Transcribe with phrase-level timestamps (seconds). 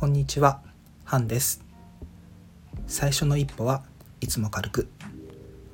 [0.00, 0.62] こんにちは、
[1.04, 1.62] ハンです。
[2.86, 3.82] 最初の一歩は
[4.22, 4.88] いつも軽く。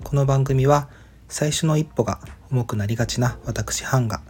[0.02, 0.88] この番組は
[1.28, 2.18] 最初の一歩が
[2.50, 4.20] 重くなりがちな私ハンが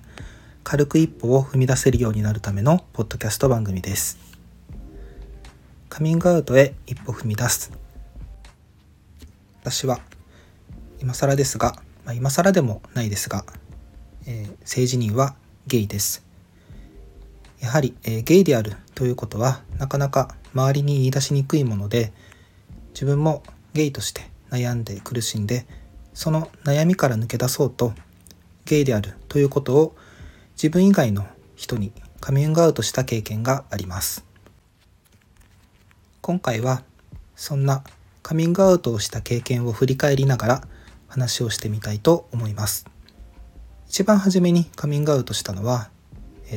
[0.65, 4.19] 軽く一歩を踏み出せるようになるためのポッドキャスト番組です。
[5.89, 7.73] カミングアウトへ一歩踏み出す。
[9.63, 10.01] 私は
[11.01, 11.75] 今更ですが、
[12.05, 13.47] まあ、今更でもないですが、
[14.27, 16.26] えー性自認はゲイです。
[17.67, 22.13] やはり、えーゲイであるということはなかなか周りに言い出しにくいもので
[22.91, 23.43] 自分も
[23.75, 25.67] ゲイとして悩んで苦しんで
[26.15, 27.93] その悩みから抜け出そうと
[28.67, 29.97] ゲイであるということを
[30.53, 34.25] 自分以外の人にカミングアウトした経験があります。
[36.21, 36.85] 今回は
[37.35, 37.83] そんな
[38.23, 40.69] カミングアウトをした経験を振り返りながら
[41.09, 42.87] 話をしてみたいと思います。
[43.89, 45.91] 一番初めにカミングアウトしたのは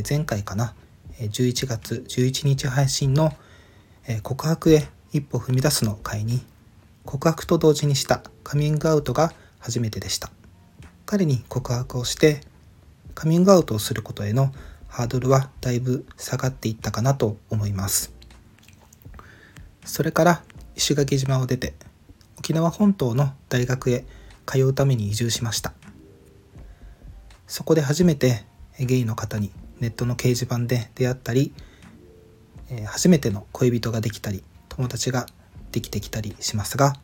[0.07, 0.76] 前回かな。
[1.20, 3.34] 11月11日配信の
[4.23, 6.41] 告白へ一歩踏み出すの回に
[7.05, 10.31] 告白と同時にしたカミングアウトが初めてでした。
[11.05, 12.41] 彼に告白をして
[13.15, 14.53] カミングアウトをすることへの
[14.87, 18.13] ハードルはだいぶ下がっていったかなと思います。
[19.84, 20.43] それから
[20.75, 21.73] 石垣島を出て
[22.37, 24.05] 沖縄本島の大学へ
[24.45, 25.73] 通うために移住しました。
[27.47, 28.45] そこで初めて
[28.79, 31.54] ゲイの方にネットの掲示板で出会ったり
[32.70, 35.26] えー初めての恋人ができたり友達が
[35.71, 36.96] できてきたりしますが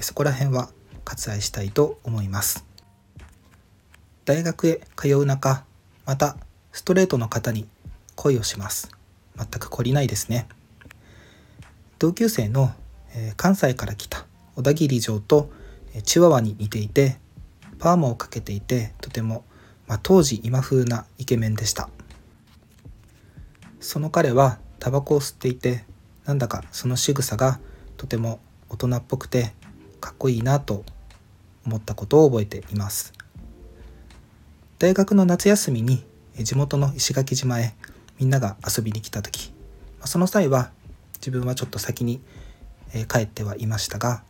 [0.00, 0.70] そこら辺は
[1.04, 2.64] 割愛したいと思います。
[4.24, 5.64] 大学へ通う中
[6.04, 6.36] また
[6.72, 7.66] ストレートの方に
[8.16, 8.90] 恋をします。
[9.36, 10.48] 全く懲りないですね。
[11.98, 12.72] 同級生の、
[13.14, 15.50] えー関西から来た小田切城と
[15.94, 17.16] えーチワワに似ていて
[17.78, 19.44] パーマをかけていてとても、
[19.86, 21.88] まあ、当時今風なイケメンでした。
[23.86, 25.84] その彼はタバコを吸っていて
[26.24, 27.60] なんだかその仕草が
[27.96, 29.52] とても大人っぽくて
[30.00, 30.84] かっこいいなと
[31.64, 33.12] 思ったことを覚えています。
[34.80, 36.04] 大学の夏休みに
[36.36, 37.76] 地元の石垣島へ
[38.18, 39.52] みんなが遊びに来た時
[40.04, 40.72] その際は
[41.18, 42.20] 自分はちょっと先に
[43.08, 44.24] 帰ってはいましたが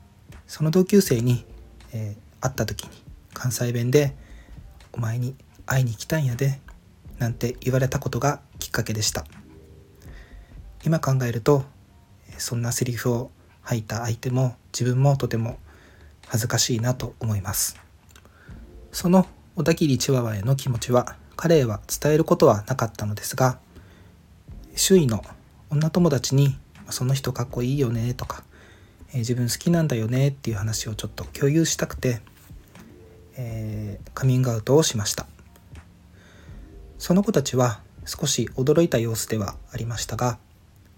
[0.46, 1.46] その同級生に
[1.92, 2.90] 会った時に
[3.32, 4.14] 関西弁で
[4.92, 5.34] 「お前に
[5.64, 6.60] 会いに来たんやで」
[7.18, 9.24] なんて言われたことがきっかけでした。
[10.86, 11.64] 今考えると
[12.38, 13.32] そんなセリフを
[13.62, 15.58] 吐いた相手も自分もとても
[16.28, 17.76] 恥ずかしいなと思います。
[18.92, 19.26] その
[19.56, 23.58] 小田切チワワへの気持ちは彼へは伝えることはなかったのですが
[24.76, 25.24] 周囲の
[25.70, 26.56] 女友達に
[26.88, 28.44] 「その人かっこいいよね」とか
[29.12, 32.20] 「自分好きなんだよね」っていう話をちょっと共有したくて、
[33.34, 35.26] えーカミングアウトをしました。
[36.98, 40.38] その子たちは少し驚いた様子ではありましたが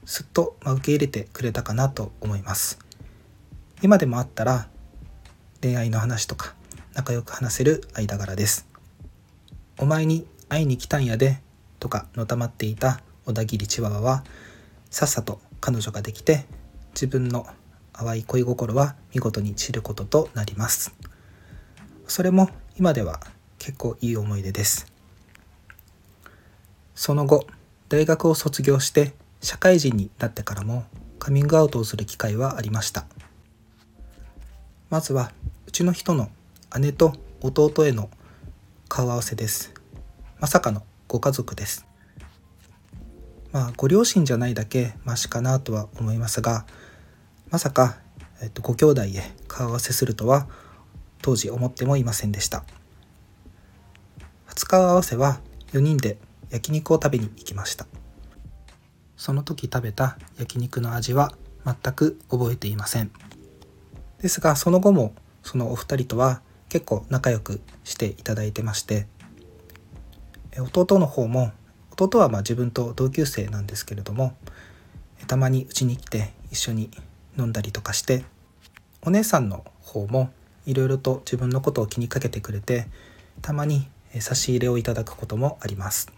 [0.09, 2.79] すっと受け入れてくれたかなと思います。
[3.83, 4.67] 今でもあったら
[5.61, 6.55] 恋愛の話とか
[6.95, 8.67] 仲良く話せる間柄です。
[9.77, 11.43] お前に会いに来たんやで
[11.79, 14.25] とかのたまっていた小田切チワワは
[14.89, 16.47] さっさと彼女ができて
[16.95, 17.47] 自分の
[17.93, 20.95] 淡い恋心は見事に散ることとなります。
[22.07, 22.49] それも
[22.79, 23.21] 今では
[23.59, 24.91] 結構いい思い出です。
[26.95, 27.47] その後
[27.91, 30.85] 大学を卒業して社会人になってからも
[31.19, 33.07] カミングアウトをする機会はありました。
[34.91, 35.33] まずは
[35.67, 36.31] うちの人の
[36.81, 38.11] 姉と弟への
[38.89, 39.75] 顔合わせです。
[40.41, 41.87] まさかのご家族です。
[43.53, 46.67] まあご両親じゃないだけマシかなとは思いますが
[47.51, 47.97] まさか、
[48.43, 50.47] えっと、ご兄弟へ顔合わせするとは
[51.23, 52.65] 当時思ってもいませんでした。
[54.47, 55.41] 初顔合わせは
[55.73, 56.19] 4人で
[56.51, 57.87] 焼肉を食べに行きました。
[59.19, 61.35] その時食べた焼肉の味は
[61.67, 63.11] 全く覚えていません。
[64.23, 65.13] ですがその後も
[65.43, 69.07] そのお二人とは結構仲良くしていただいてまして
[70.59, 71.53] 弟の方も
[71.97, 74.35] 弟はまあ自分と同級生なんですけれども
[75.27, 76.91] たまにうちに来て一緒に
[77.39, 78.25] 飲んだりとかして
[79.03, 80.31] お姉さんの方も
[80.67, 82.87] いろいろと自分のことを気にかけてくれて
[83.41, 83.89] たまに
[84.21, 86.11] 差し入れをいただくこともあります。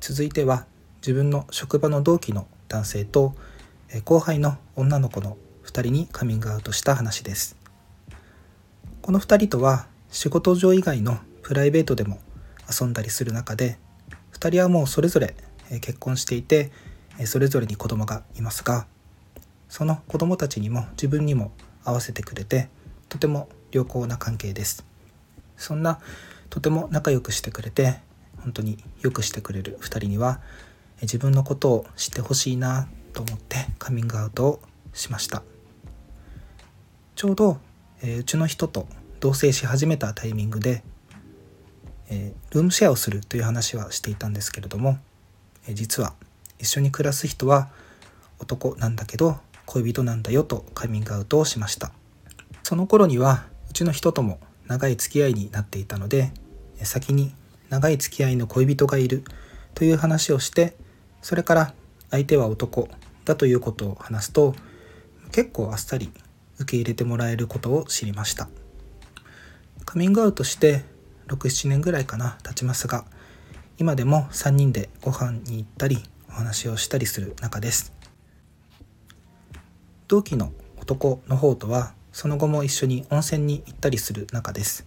[0.00, 0.66] 続いては
[1.06, 3.36] 自分の職場の同期の男性と
[4.04, 7.56] 後輩の女の子の2人にカミングアウトした話です。
[9.02, 12.18] この2人とは仕事上以外のプライベートでも
[12.68, 13.78] 遊んだりする中で
[14.32, 15.36] 2人はもうそれぞれ
[15.80, 16.72] 結婚していて
[17.24, 18.88] それぞれに子供がいますが
[19.68, 21.52] その子供たちにも自分にも
[21.84, 22.68] 合わせてくれて
[23.08, 24.84] とても良好な関係です。
[25.56, 26.00] そんな
[26.50, 28.00] とても仲良くしてくれて
[28.38, 30.40] 本当によくしてくれる2人には
[31.02, 34.60] 自分のことを知ってほしいなと思ってカミングアウトを
[34.92, 35.42] しました。
[37.14, 37.58] ちょうど、
[38.02, 38.86] えー、うちの人と
[39.20, 40.82] 同棲し始めたタイミングで、
[42.08, 44.98] えー、ルームシェアをするという話はしていたんですけれども、
[45.66, 46.14] えー、実は
[46.58, 47.68] 一緒に暮らす人は
[48.38, 51.92] 男なんだけど恋人なんだよとカミングアウトをしました。
[52.62, 56.32] その頃にはうちの人とも長い付き合いになっていたので
[56.82, 57.34] 先に
[57.68, 59.24] 長い付き合いの恋人がいる
[59.74, 60.76] という話をして
[61.26, 61.74] それから
[62.12, 62.88] 相手は男
[63.24, 64.54] だということを話すと
[65.32, 66.12] 結構あっさり
[66.60, 68.48] 受け入れてもらえることを知りました。
[69.84, 70.84] カミングアウトして
[71.26, 73.06] 67年ぐらいかな経ちますが
[73.76, 77.92] 今でも3人でご飯に行ったりお話をしたりする仲です。
[80.06, 84.86] 同期の男の方とはその後も一緒に温泉に行ったりする仲です。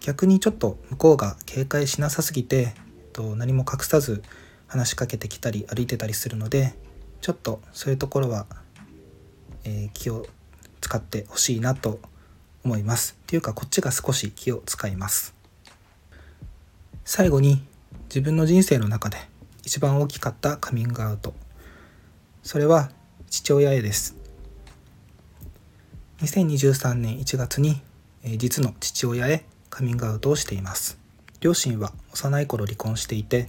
[0.00, 4.22] 逆にちょっと向こうが警戒しなさすぎてえっと何も隠さず
[4.68, 6.74] 話しかけてきたり歩いてたりするので
[7.20, 8.46] ちょっとそういうところは、
[9.64, 10.26] えー、気を
[10.80, 11.98] 使ってほしいなと
[12.64, 13.16] 思います。
[13.22, 15.34] っていうかこっちが少し気を使います。
[17.04, 17.64] 最後に
[18.08, 19.18] 自分の人生の中で
[19.64, 21.34] 一番大きかったカミングアウト。
[22.42, 22.90] それは
[23.30, 24.14] 父親へです。
[26.20, 27.80] 2023年1月に
[28.24, 30.98] え実の父親へカミングアウトをしています。
[31.40, 33.46] 両親は幼い頃離婚していて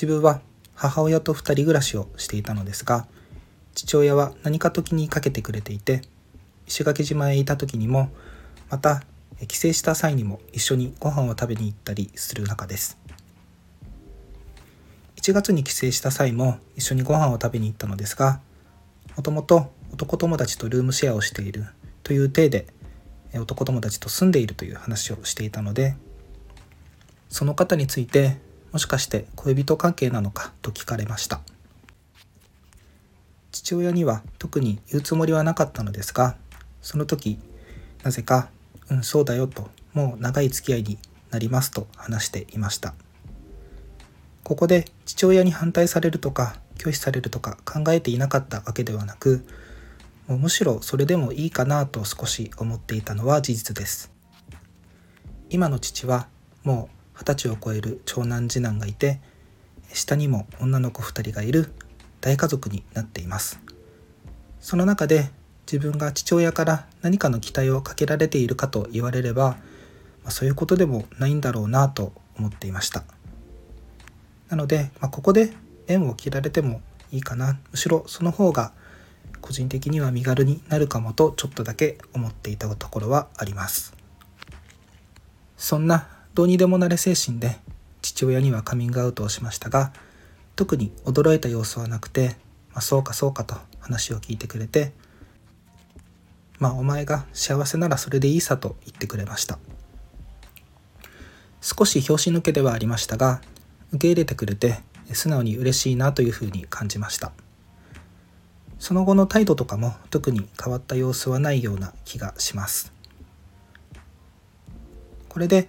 [0.00, 0.40] 自分は
[0.74, 3.08] 母親と2人暮らしをしていたのですが
[3.74, 6.02] 父親は何かと気にかけてくれていて
[6.68, 8.10] 石垣島へいた時にも
[8.70, 9.02] また
[9.48, 12.98] 帰省した際にも一緒にご飯を食べに行ったりする仲です。
[15.16, 18.40] 1月に帰省した際も一緒にご飯を食べに行ったのですが
[19.16, 21.66] もともと男友達とルームシェアをしている
[22.04, 22.66] という体で
[23.34, 25.96] 男友達と住んでいるという話をしていたので
[27.28, 28.38] その方について
[28.78, 31.40] もしかして恋人関係なのかと聞かれました。
[33.50, 36.36] 父親には特に言うつもりはなかったのですが
[36.80, 37.40] その時
[38.04, 38.50] なぜか
[38.88, 40.96] 「うんそうだよ」と「もう長い付き合いに
[41.30, 42.94] なります」と話していました。
[44.44, 49.44] ここで父親に反対されるとか拒否されるとか考えていなかったわけではなく
[50.28, 54.12] もうむしろそれでもいいかなと少し思っていたのは事実です。
[55.50, 56.28] 今の父は
[56.62, 59.20] もう二十歳を超える長男次男がいて
[59.92, 61.72] 下にも女の子2人がいる
[62.20, 63.60] 大家族になっています。
[64.60, 65.30] その中で
[65.70, 69.50] 自分が父親から何かの期待をかけられているかと言われれば、
[70.22, 73.04] まあ、そういうことでもないんだろうなと思っていました。
[74.48, 75.52] なので、まあ、ここで
[75.86, 76.80] 縁を切られても
[77.12, 77.58] いいかな。
[77.70, 78.72] むしろその方が
[79.40, 83.94] 個人的には身軽になるかもとちょっとだけ思っていたところはあります。
[85.56, 86.08] そんな
[86.38, 87.58] どうにでもなれ精神で
[88.00, 89.92] 父親にはカミングアウトをしましたが
[90.54, 92.36] 特に驚いた様子はなくて、
[92.70, 94.92] まあ、そうかそうかと話を聞いてくれて
[96.60, 99.58] まあお前が幸せならそれでいいさと言ってくれました。
[101.60, 103.40] 少し拍子抜けではありましたが
[103.90, 104.78] 受け入れてくれて
[105.12, 107.32] 素直に嬉しいなというふうに感じました。
[108.78, 112.92] その後の態度とかも特に変わった様子はないような気がします。
[115.28, 115.68] これで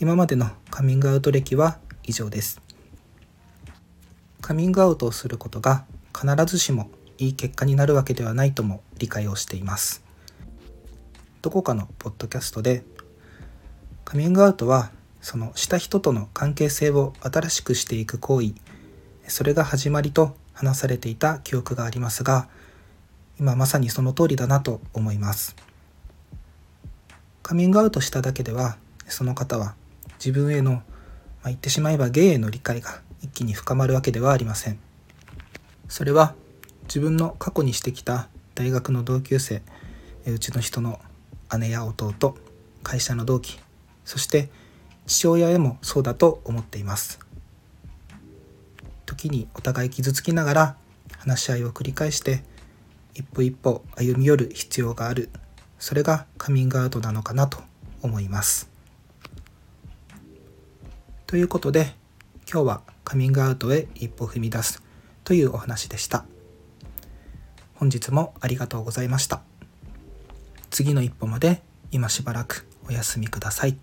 [0.00, 2.62] 今までのカミングアウト歴は以上です。
[4.40, 5.84] カミングアウトをすることが
[6.18, 10.02] 必ずしもいい結果になるわけではないとも理解をしています。
[11.42, 12.82] どこかのポッドキャストで
[14.06, 14.90] カミングアウトは
[15.20, 18.54] そのした人との関係性を新しくしていく行為
[19.28, 22.48] それが始まりと話されていた記憶がありますが
[23.38, 25.54] 今まさにその通りだなと思います。
[27.42, 29.74] カミングアウトしただけではその方は
[30.24, 30.80] 自分への、ま
[31.44, 34.78] あ、言ってしまえば芸への理解が一気に深まるわけではありません。
[35.88, 36.34] それは
[36.84, 39.62] 自分の過去にしてきた大学の同級生
[40.26, 41.00] うちの人の
[41.58, 42.36] 姉や弟
[42.82, 43.58] 会社の同期
[44.04, 44.50] そして
[45.06, 47.18] 父親へもそうだと思っています。
[49.06, 50.76] 時にお互い傷つきながら
[51.18, 52.44] 話し合いを繰り返して
[53.14, 55.30] 一歩一歩歩み寄る必要がある。
[55.78, 57.58] それがカミングアウトなのかなと
[58.02, 58.70] 思います。
[61.30, 61.94] ということで
[62.52, 64.82] 今日はカミングアウトへ一歩踏み出す
[65.22, 66.24] というお話でした。
[67.76, 69.40] 本日もありがとうございました。
[70.70, 73.78] 次の一歩まで今しばらくお休みください。